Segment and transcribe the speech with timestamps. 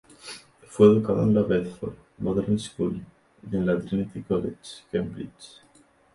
[0.67, 3.05] Fue educado en la Bedford Modern School,
[3.51, 4.57] y en la Trinity College,
[4.91, 5.61] Cambridge.